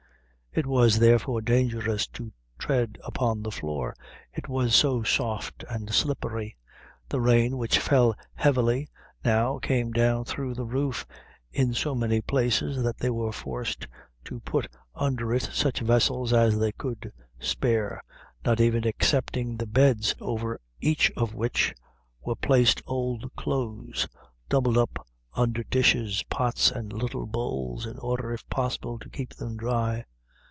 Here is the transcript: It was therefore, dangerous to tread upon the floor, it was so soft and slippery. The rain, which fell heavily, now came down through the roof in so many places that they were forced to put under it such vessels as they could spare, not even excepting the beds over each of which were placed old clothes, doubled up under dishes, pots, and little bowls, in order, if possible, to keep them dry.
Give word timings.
It 0.53 0.65
was 0.65 0.99
therefore, 0.99 1.39
dangerous 1.39 2.07
to 2.07 2.33
tread 2.59 2.97
upon 3.05 3.41
the 3.41 3.51
floor, 3.53 3.95
it 4.33 4.49
was 4.49 4.75
so 4.75 5.01
soft 5.01 5.63
and 5.69 5.89
slippery. 5.93 6.57
The 7.07 7.21
rain, 7.21 7.57
which 7.57 7.79
fell 7.79 8.15
heavily, 8.33 8.89
now 9.23 9.59
came 9.59 9.93
down 9.93 10.25
through 10.25 10.55
the 10.55 10.65
roof 10.65 11.07
in 11.53 11.73
so 11.73 11.95
many 11.95 12.19
places 12.19 12.83
that 12.83 12.97
they 12.97 13.09
were 13.09 13.31
forced 13.31 13.87
to 14.25 14.41
put 14.41 14.67
under 14.93 15.33
it 15.33 15.43
such 15.53 15.79
vessels 15.79 16.33
as 16.33 16.59
they 16.59 16.73
could 16.73 17.13
spare, 17.39 18.03
not 18.43 18.59
even 18.59 18.85
excepting 18.85 19.55
the 19.55 19.65
beds 19.67 20.13
over 20.19 20.59
each 20.81 21.09
of 21.11 21.33
which 21.33 21.73
were 22.25 22.35
placed 22.35 22.81
old 22.85 23.33
clothes, 23.37 24.05
doubled 24.49 24.77
up 24.77 25.07
under 25.33 25.63
dishes, 25.63 26.23
pots, 26.29 26.71
and 26.71 26.91
little 26.91 27.25
bowls, 27.25 27.85
in 27.85 27.97
order, 27.99 28.33
if 28.33 28.45
possible, 28.49 28.99
to 28.99 29.09
keep 29.09 29.33
them 29.33 29.55
dry. 29.55 30.03